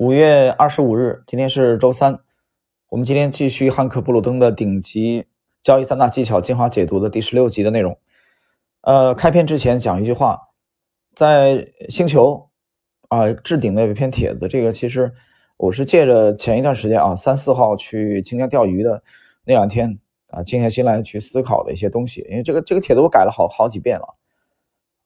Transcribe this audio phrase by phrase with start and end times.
[0.00, 2.20] 五月二十五日，今天是周三。
[2.88, 5.26] 我们今天继续汉克·布鲁登的顶级
[5.60, 7.98] 交易三大技巧精华解读的第十六集的内容。
[8.80, 10.48] 呃，开篇之前讲一句话，
[11.14, 12.48] 在星球
[13.10, 15.12] 啊置顶的有一篇帖子，这个其实
[15.58, 19.02] 我是借着前一段时间啊三四号去清江钓鱼的
[19.44, 19.98] 那两天
[20.28, 24.14] 啊静下心来去思考的一些东西，因为这个这个帖子我改了好好几遍了。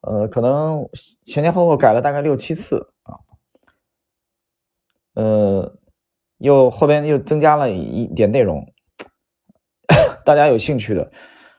[0.03, 0.89] 呃，可能
[1.25, 2.93] 前前后后改了大概六七次，
[5.15, 5.77] 呃，
[6.39, 8.73] 又后边又增加了一点内容，
[10.25, 11.11] 大家有兴趣的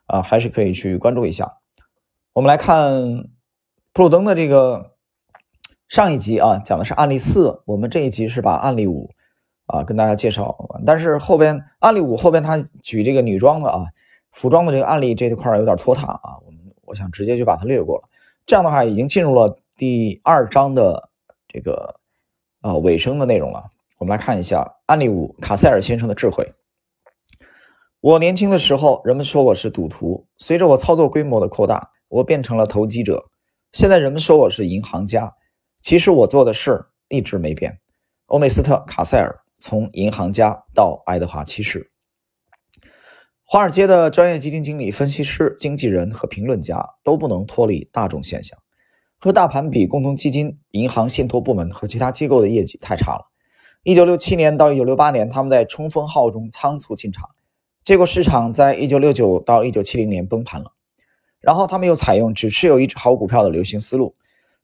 [0.05, 1.57] 啊，还是可以去关注一下。
[2.33, 3.29] 我们来看
[3.93, 4.91] 普鲁登的这个
[5.87, 9.09] 上一集啊，讲的是案例四，我们这一集是把案例五
[9.67, 13.85] 啊跟大家介绍，但是后边案例五后边他举这个女装的啊，
[14.31, 18.09] 服装的这个案例这一块有点拖沓啊，我们我想直接就把它略过了。
[18.45, 21.09] 这样的话，已经进入了第二章的
[21.47, 21.99] 这个
[22.65, 23.65] 啊尾声的内容了。
[23.99, 26.51] 我们来看一下案例五：卡塞尔先生的智慧。
[28.01, 33.25] 我年轻的时候，人们说我是赌徒；随着我操作规模的扩大，我变成了投机者。
[33.71, 35.35] 现在人们说我是银行家，
[35.81, 37.77] 其实我做的事儿一直没变。
[38.25, 41.91] 欧内斯特·卡塞尔从银行家到爱德华七世。
[43.43, 48.57] 华尔街的专业基金经理、分析师、经纪人和评论家都不能脱离大众现象。
[49.25, 53.25] 和大盘比，共同基金、银行、信托部门和其他机构的业绩太差了。
[53.83, 57.31] 1967年到1968年，他们在冲锋号中仓促进场，
[57.83, 60.73] 结果市场在1969到1970年崩盘了。
[61.39, 64.15] 然后他们又采用只持有一只好股票的流行思路，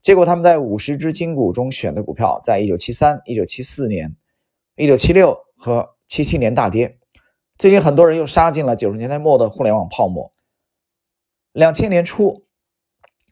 [0.04, 4.16] 结果他们在50只金股中选的股票，在1973、1974年、
[4.76, 7.00] 1976和77年大跌。
[7.58, 10.32] 最近很多人又杀进了九十年代末的互联网泡沫，
[11.52, 12.46] 两千年初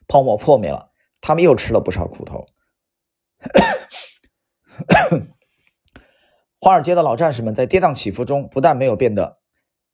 [0.08, 0.89] 泡沫破灭了，
[1.22, 2.48] 他们又吃了不少苦头。
[6.60, 9.40] 华尔街的老战士们在跌宕起伏中不但没有变得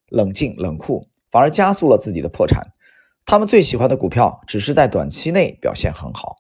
[0.08, 2.74] 冷静冷酷，反而加速了自己的破产。
[3.26, 6.38] 他们最喜欢的股票只是在短期内表现很好，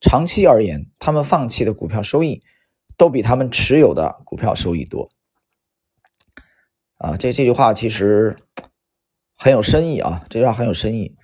[0.00, 2.42] 长期而言，他们放弃的股票收益
[2.96, 5.10] 都比他们持有的股票收益多。
[6.96, 8.36] 啊，这这句话其实
[9.36, 10.24] 很有深意啊！
[10.28, 11.16] 这句话很有深意，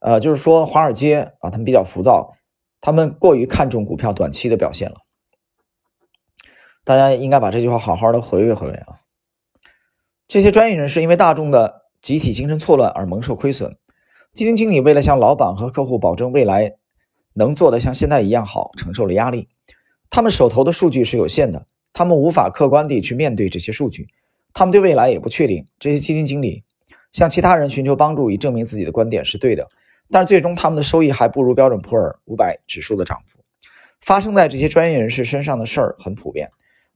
[0.00, 2.34] 呃，就是说华尔街啊，他们比较浮躁，
[2.82, 4.96] 他们过于看重股票短期的表现了。
[6.84, 9.00] 大家应该把这句话好好的回味回味啊！
[10.26, 13.78] 这些专业人士因为大众的集体精神错乱而蒙受亏损，
[14.34, 16.72] 基金经理为了向老板和客户保证未来
[17.34, 19.48] 能做的像现在一样好，承受了压力。
[20.10, 24.08] 他们手头的数据是有限的，他们无法客观地去面对这些数据。
[24.52, 25.66] 他们对未来也不确定。
[25.78, 26.64] 这些基金经理
[27.12, 29.68] 向其他人寻求帮助，以证明自己的观点是对的，
[30.12, 33.40] 但是最终他们的收益还不如标准普尔五百指数的涨幅。
[34.02, 36.50] 发生在这些专业人士身上的事儿很普遍。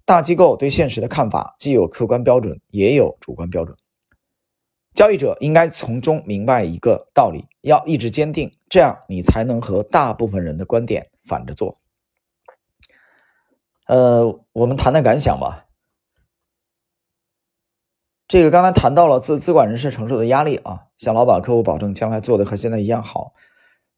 [0.05, 3.77] 大机构对现实的看法既有客观标准，也有主观标准。
[4.95, 11.81] 交易者应该从中明白一个道理：要意志坚定，这样你才能和大部分人的观点反着做。
[13.87, 15.66] 呃，我们谈谈感想吧。
[18.29, 23.35] 这个刚才谈到了资资管人士承受的压力啊，向老板客户保证将来做的和现在一样好，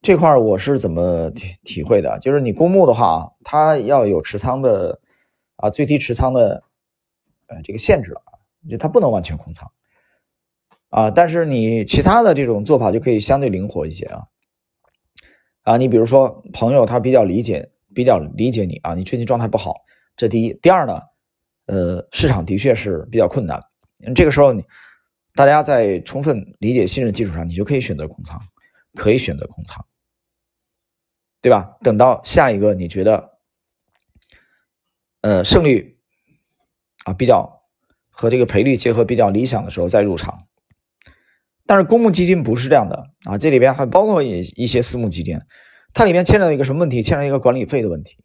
[0.03, 2.19] 这块我是怎么体体会的？
[2.19, 5.01] 就是你公募的话，它要有持仓的
[5.57, 6.63] 啊最低持仓的
[7.47, 8.37] 呃这个限制了啊，
[8.69, 9.71] 就它不能完全空仓
[10.91, 14.25] 啊，但是你其他的这种做法就可以相对灵活一些啊
[15.63, 19.77] 啊，你比如说朋友他比较理解比较理解你啊，你最近状态不好，
[20.19, 21.01] 这第一，第二呢，
[21.65, 23.63] 呃市场的确是比较困难。
[24.15, 24.65] 这个时候，你
[25.35, 28.41] 大家在充分理解、信任基础上，你就可以选择空仓，
[28.95, 29.85] 可以选择空仓，
[31.41, 31.77] 对吧？
[31.83, 33.39] 等到下一个你觉得，
[35.21, 35.99] 呃，胜率
[37.05, 37.63] 啊比较
[38.09, 40.45] 和这个赔率结合比较理想的时候再入场。
[41.67, 45.39] 但是公募基金不是这样的啊，这里边还包括一一些私募基金，
[45.93, 47.03] 它里面牵扯一个什么问题？
[47.03, 48.17] 牵扯一个管理费的问题，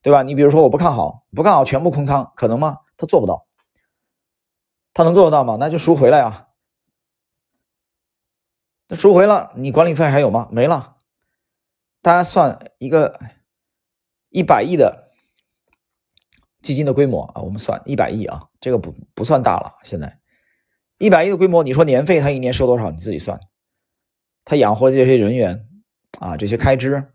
[0.00, 0.22] 对吧？
[0.22, 2.76] 你比如说，我不看好，不看好全部空仓，可能吗？
[2.96, 3.47] 他做不到。
[4.94, 5.56] 他能做得到吗？
[5.60, 6.48] 那就赎回来啊。
[8.88, 10.48] 那赎回了，你管理费还有吗？
[10.50, 10.96] 没了。
[12.00, 13.20] 大家算一个
[14.30, 15.12] 一百亿的
[16.62, 19.78] 基金的规模啊，我们算一百亿啊，这个不不算大了。
[19.84, 20.20] 现在
[20.96, 22.90] 一百亿的规模，你说年费他一年收多少？
[22.90, 23.40] 你自己算。
[24.44, 25.68] 他养活这些人员
[26.18, 27.12] 啊，这些开支、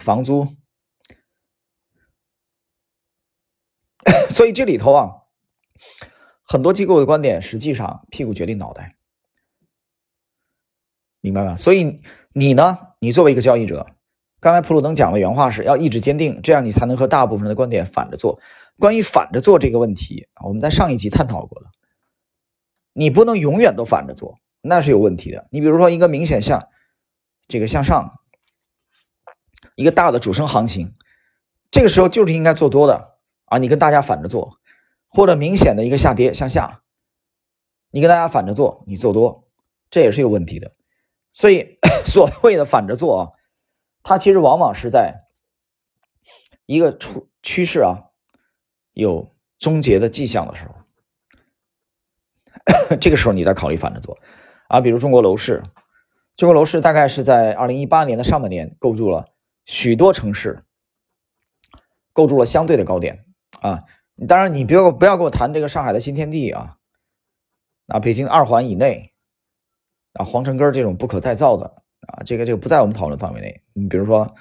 [0.00, 0.48] 房租，
[4.30, 5.18] 所以这里头啊。
[6.52, 8.94] 很多机构的观点，实际上屁股决定脑袋，
[11.22, 11.56] 明白吗？
[11.56, 12.02] 所以
[12.34, 12.78] 你呢？
[12.98, 13.86] 你作为一个交易者，
[14.38, 18.38] 刚才普鲁登讲的原话是要意志坚定，这样你才能和大部分的观点反着做。
[18.78, 21.70] 关于反着做这个问题，我们在上一集探讨过了。
[22.92, 25.48] 你不能永远都反着做，那是有问题的。
[25.50, 26.68] 你比如说一个明显向
[27.48, 28.20] 这个向上，
[29.74, 30.94] 一个大的主升行情，
[31.70, 33.16] 这个时候就是应该做多的
[33.46, 34.58] 啊，你跟大家反着做，
[35.12, 36.82] 或者明显的一个下跌向下，
[37.90, 39.48] 你跟大家反着做，你做多，
[39.90, 40.72] 这也是有问题的。
[41.34, 43.30] 所以 所谓的反着做啊。
[44.02, 45.28] 它其实往往是在
[46.66, 48.10] 一个趋趋势啊
[48.92, 50.74] 有终结的迹象的时候，
[53.00, 54.18] 这个时候你再考虑反着做
[54.66, 54.80] 啊。
[54.80, 55.62] 比如中国楼市，
[56.36, 59.28] 中国楼市大概是在二零一八年的上半年构筑了
[59.64, 60.64] 许多城市，
[62.12, 63.24] 构筑了相对的高点
[63.60, 63.84] 啊。
[64.28, 66.78] 当然，你不要不要跟我谈这个上海的新天地啊，
[67.86, 69.12] 啊，北京二环以内
[70.12, 71.82] 啊，皇城根这种不可再造的。
[72.02, 73.62] 啊，这个这个不在我们讨论范围内。
[73.72, 74.34] 你比如说，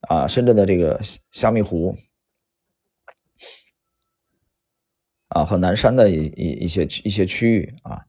[0.00, 1.96] 啊，深圳的这个香蜜湖，
[5.28, 8.04] 啊，和南山的一一一些一些区域啊，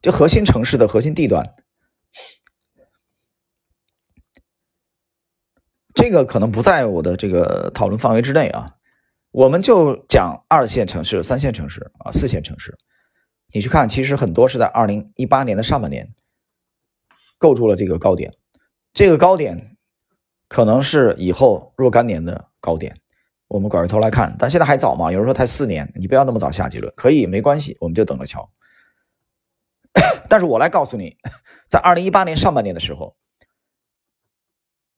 [0.00, 1.56] 就核心城市的核心地段，
[5.94, 8.76] 这个可能不在我的这个讨论范围之内啊。
[9.30, 12.76] 我们就讲二线城市、三线城市啊、四线城市，
[13.52, 16.12] 你去看，其实很多是在二零一八年的上半年。
[17.38, 18.34] 构筑了这个高点，
[18.92, 19.78] 这个高点
[20.46, 23.00] 可能是以后若干年的高点。
[23.48, 25.10] 我们拐过头来看，但现在还早嘛？
[25.10, 26.92] 有人说才四年，你不要那么早下结论。
[26.94, 28.50] 可以，没关系，我们就等着瞧。
[30.28, 31.16] 但是我来告诉你，
[31.68, 33.16] 在二零一八年上半年的时候，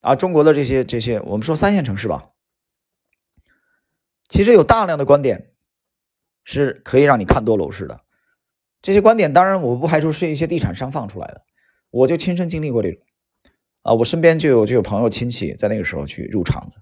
[0.00, 2.31] 啊，中国的这些这些，我们说三线城市吧，
[4.32, 5.50] 其实有大量的观点
[6.43, 8.00] 是可以让你看多楼市的。
[8.81, 11.43] 这些观点，当然我不排除是一些地产商放出来的。
[11.90, 13.02] 我就亲身经历过这种，
[13.82, 16.76] 啊，我身边就有就有朋友亲戚在那个时候去入场的，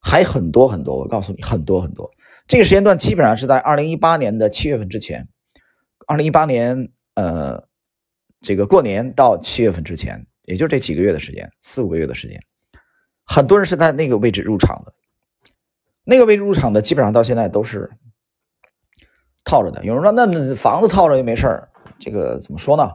[0.00, 0.96] 还很多很多。
[0.96, 2.12] 我告诉你，很多很多。
[2.46, 5.26] 这个时间段基本上是在二零一八年的七月份之前，
[6.06, 7.66] 二零一八年呃，
[8.40, 12.40] 这个过年到七月份之前，也就这几个月的时间，四五个月的时间，
[13.24, 14.93] 很多人是在那个位置入场的，
[16.04, 17.90] 那个位置入场的基本上到现在都是
[19.44, 19.84] 套着的。
[19.84, 21.68] 有人说，那房子套着又没事儿，
[21.98, 22.92] 这个怎么说呢？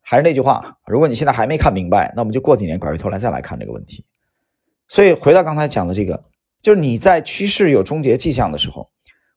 [0.00, 4.06] 还是那句话，如果你现在还没看明白，那我们就过几年拐回头来再来看这个问题。
[4.86, 6.24] 所以回到刚才讲的这个，
[6.62, 8.92] 就是你在趋势有终结迹象的时候，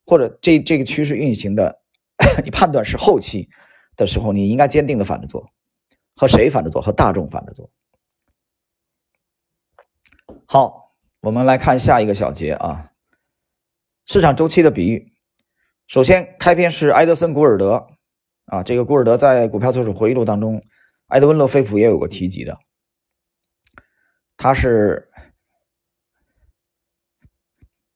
[0.06, 1.82] 或者这这个趋势运行的，
[2.46, 3.50] 你判断是后期
[3.96, 5.50] 的时候，你应该坚定的反着做，
[6.16, 6.84] 和谁反着做？
[6.84, 7.72] 和大众反着做。
[10.46, 10.89] 好，
[11.22, 12.92] 我们来看下一个小节啊，
[14.06, 15.12] 市场周期的比喻。
[15.88, 17.88] 首先开篇是埃德森·古尔德。
[18.46, 20.64] 啊，这个古尔德在《股票作手回忆录》当中，
[21.08, 22.58] 埃德温·勒菲弗也有过提及的。
[24.38, 25.12] 他是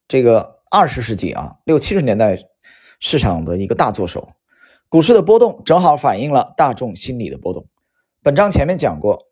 [0.08, 2.38] 这个二十世纪啊六七十年代
[3.00, 4.34] 市场的一个大作手，
[4.90, 7.66] 股市的波动正好反映了大众心理的波动。
[8.22, 9.32] 本章前面讲过，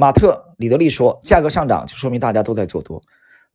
[0.00, 3.02] 马特·里德利说，价格上涨就说明大家都在做多，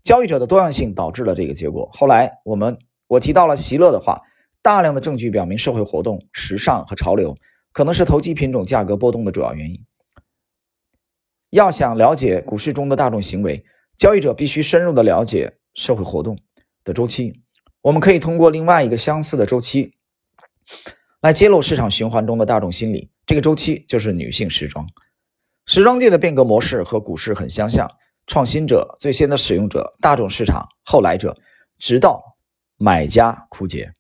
[0.04, 1.90] 交易者的多样性导致了这个结果。
[1.94, 4.22] 后来我们我提到了席勒的话。
[4.66, 7.38] 大量的证据表明，社会活动、时尚和潮流
[7.74, 9.84] 可能是投机品种价格波动的主要原因。
[11.50, 13.66] 要想了解股市中的大众行为，
[13.98, 16.40] 交易者必须深入的了解社会活动
[16.86, 17.42] 的周期。
[17.82, 19.96] 我们可以通过另外一个相似的周期
[21.20, 23.10] 来揭露市场循环中的大众心理。
[23.26, 24.88] 这个周期就是女性时装。
[25.66, 27.90] 时装界的变革模式和股市很相像：
[28.28, 31.38] 创新者、最先的使用者、大众市场、后来者，
[31.78, 32.38] 直到
[32.78, 33.94] 买家枯竭。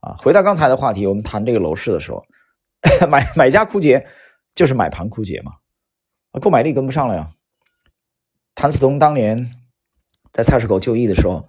[0.00, 2.24] 啊，回到刚才的话题，我们谈这个楼市的时候，
[3.08, 4.06] 买买家枯竭
[4.54, 5.52] 就是买盘枯竭嘛，
[6.32, 7.32] 啊，购买力跟不上了呀。
[8.54, 9.50] 谭嗣同当年
[10.32, 11.48] 在菜市口就义的时候，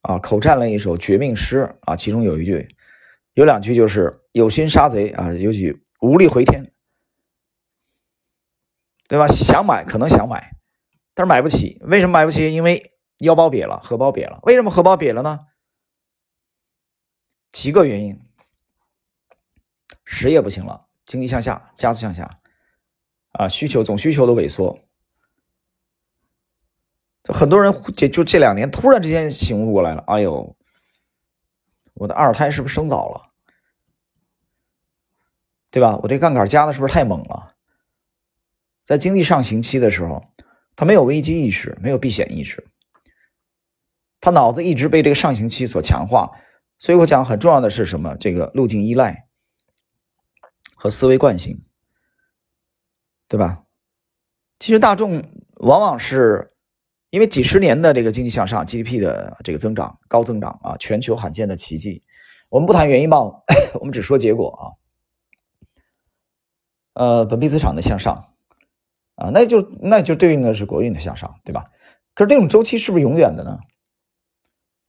[0.00, 2.74] 啊，口占了一首绝命诗啊，其中有一句，
[3.34, 6.70] 有两句就是“有心杀贼啊，有句无力回天”，
[9.12, 9.26] 对吧？
[9.28, 10.56] 想买可能想买，
[11.12, 12.50] 但是买不起，为什么买不起？
[12.50, 14.40] 因为腰包瘪了，荷包瘪了。
[14.44, 15.40] 为什么荷包瘪了呢？
[17.50, 18.18] 几个原因，
[20.02, 22.40] 实业不行了，经济向下，加速向下，
[23.32, 24.78] 啊，需求总需求的萎缩，
[27.24, 30.56] 很多人就就这两年突然之间醒悟过来了，哎呦，
[31.92, 33.30] 我的二胎是不是生早了？
[35.70, 35.98] 对吧？
[36.02, 37.41] 我这杠杆加的是不是太猛了？
[38.84, 40.24] 在经济上行期的时候，
[40.76, 42.66] 他没有危机意识，没有避险意识，
[44.20, 46.30] 他脑子一直被这个上行期所强化。
[46.78, 48.16] 所以我讲很重要的是什么？
[48.16, 49.28] 这个路径依赖
[50.74, 51.62] 和思维惯性，
[53.28, 53.62] 对吧？
[54.58, 55.22] 其实大众
[55.58, 56.52] 往往是
[57.10, 62.02] 因为几十年的这个经济向上，GDP 的这个增长高增长啊，全球罕见的奇迹。
[62.48, 63.18] 我们不谈原因吧，
[63.78, 64.64] 我们只说结果啊。
[66.94, 68.31] 呃，本币资产的向上
[69.22, 71.70] 啊，那就那就对应的是国运的向上，对吧？
[72.12, 73.60] 可是这种周期是不是永远的呢？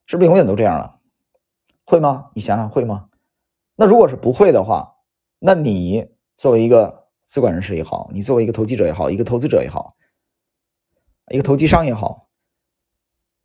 [0.07, 0.99] 是不是永远都这样了？
[1.85, 2.31] 会吗？
[2.33, 3.09] 你想想会吗？
[3.75, 4.95] 那如果是不会的话，
[5.37, 9.95] 那你作为一个资管人士也好，你作为一个投机者也好，一个投资者也好，
[11.29, 12.29] 一个投机商也好，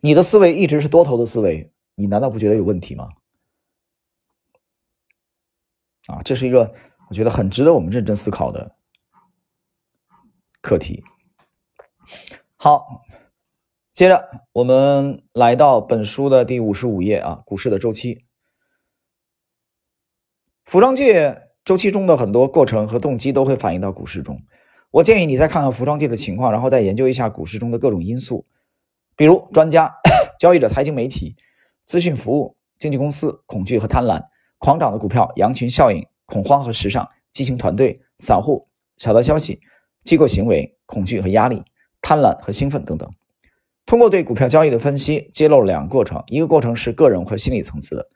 [0.01, 3.11] 你的思维一直是多头的思维，你难道不觉得有问题吗？
[6.07, 6.75] 啊，这是一个
[7.11, 8.75] 我觉得很值得我们认真思考的
[10.61, 11.03] 课题。
[12.57, 13.05] 好。
[13.95, 18.25] 接着，我们来到本书的第五十五页啊，股市的周期。
[20.65, 24.41] 服装界周期中的很多过程和动机都会反映到股市中。
[24.93, 28.47] 我建议你再看看服装界的情况，然后再研究一下股市中的各种因素，
[29.17, 29.93] 比如专家、
[30.39, 31.35] 交易者、财经媒体、
[31.85, 34.27] 资讯服务、经纪公司、恐惧和贪婪、
[34.59, 39.61] 狂涨的股票、羊群效应、恐慌和时尚、激情团队、散户、小道消息、
[40.05, 41.65] 机构行为、恐惧和压力、
[42.01, 43.13] 贪婪和兴奋等等。
[43.87, 48.07] 通过对股票交易的分析，揭露了两个过程：一个过程是个人或心理层次的，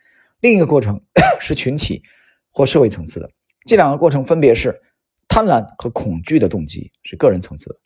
[0.41, 1.01] 另一个过程
[1.41, 2.03] 是群体
[2.51, 3.31] 或社会层次的。
[3.65, 4.83] 这两个过程分别是
[5.29, 7.77] 贪婪和恐惧的动机是个人层次的，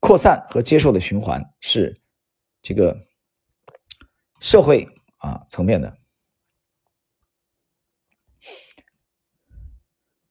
[0.00, 2.00] 扩散和接受的循环是
[2.62, 3.04] 这个
[4.40, 4.88] 社会
[5.18, 5.94] 啊层面的。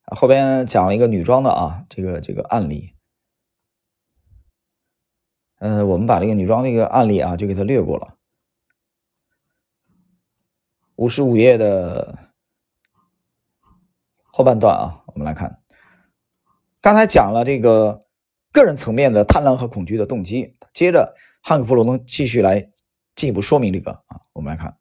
[0.07, 2.94] 后边讲了一个女装的啊这个这个案例。
[5.59, 8.15] 嗯，我们把这个女装这个案例啊，就给它略过了。
[10.95, 12.17] 五十五页的
[14.24, 15.59] 后半段啊，我们来看，
[16.81, 18.05] 刚才讲了这个
[18.51, 22.69] 个人层面的贪婪和恐惧的动机，接着汉克·弗罗登继续来
[23.15, 24.77] 进一步说明这个啊，我们来看，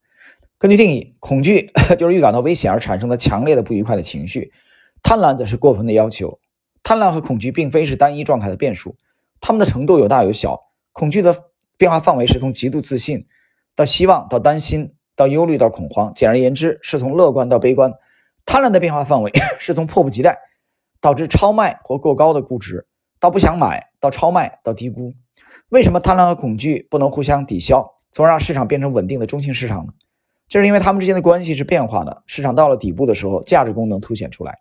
[0.59, 4.53] 根据定义，恐惧 就是预感到危险而产生的强烈的不愉快的情绪，
[5.03, 6.41] 贪婪则是过分的要求。
[6.83, 8.97] 贪婪和恐惧并非是单一状态的变数。
[9.47, 13.27] 他们的程度有大有小，恐惧的变化范围是从极度自信
[13.77, 17.93] 到希望到担心到忧虑到恐慌，简而言之是从乐观到悲观。
[18.47, 20.39] 贪婪的变化范围 是从迫不及待
[20.99, 22.87] 导致超卖或过高的估值，
[23.21, 25.13] 到不想买到超卖到低估。
[25.69, 29.93] 为什么贪婪和恐惧不能互相抵消，从而让市场变成稳定的中性市场呢？
[30.49, 32.23] 这是因为它们之间的关系是变化的。
[32.25, 34.61] 市场到了底部的时候，价值功能凸显出来，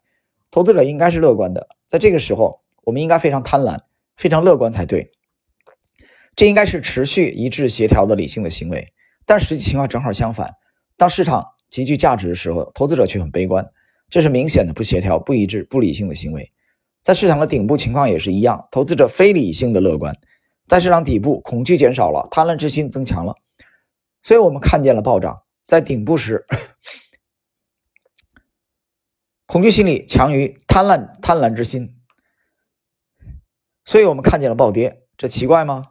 [0.51, 1.69] 投资者应该是乐观的。
[1.87, 3.79] 在这个时候，我们应该非常贪婪。
[4.23, 5.11] 非常乐观才对，
[6.33, 8.93] 这应该是持续一致协调的理性的行为。
[9.25, 10.53] 但实际情况正好相反，
[10.95, 13.69] 当市场极具价值的时候，投资者却很悲观，
[14.07, 16.53] 这是明显的不协调、不一致、不理性的行为。
[17.01, 20.17] 在市场的顶部情况也是一样，投资者非理性的乐观，
[20.69, 23.35] 在市场底部恐惧减少了，贪婪之心增强了，
[24.23, 25.43] 所以我们看见了暴涨。
[25.65, 26.45] 在顶部时，
[29.47, 31.97] 恐惧心理强于贪婪贪婪之心。
[33.85, 35.87] 所以我们看见了暴跌，这奇怪吗？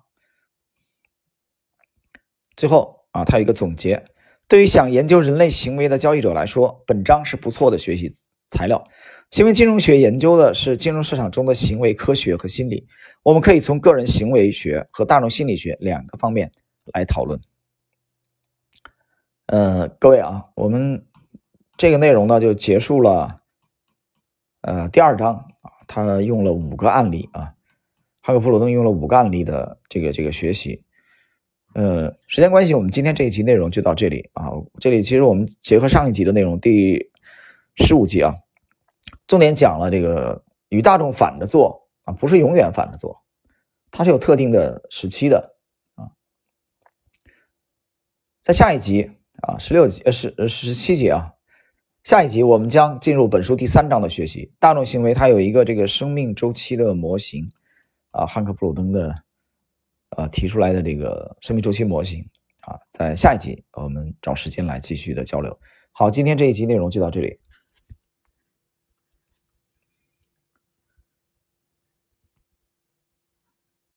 [2.56, 4.04] 最后啊，他有一个总结：
[4.48, 8.14] 对于想研究人类行为的交易者来说，本章是不错的学习
[8.50, 8.86] 材料。
[9.30, 12.86] 行为金融学研究的是金融市场中的行为科学和心理，
[13.22, 16.52] 我们可以从个人行为学和大众心理学两个方面
[16.92, 17.40] 来讨论。
[19.46, 21.06] 呃，各位啊，我们
[21.78, 23.40] 这个内容呢就结束了。
[24.60, 27.54] 呃，第二章啊，他用了五个案例啊。
[28.24, 30.84] 哈克·普鲁登用了五个案例的这个这个学习，
[31.74, 34.52] 呃，时间关系，我们今天这一集内容就到这里啊。
[34.78, 37.10] 这里其实我们结合上一集的内容，第
[37.74, 38.36] 十五集啊，
[39.26, 43.24] 重点讲了这个与大众反着做啊，不是永远反着做，
[43.90, 45.56] 它是有特定的时期的
[45.96, 46.14] 啊。
[48.40, 49.10] 在下一集
[49.40, 51.32] 啊，十六集呃十呃十七节啊，
[52.04, 54.52] 下一集我们将进入本书第三章的学习。
[54.60, 57.50] 大众行为它有一个这个生命周期的模型。
[58.12, 59.14] 啊，汉克·布鲁登的，
[60.16, 62.24] 呃，提出来的这个生命周期模型
[62.60, 65.58] 啊，在下一集我们找时间来继续的交流。
[65.90, 67.38] 好，今天这一集内容就到这里。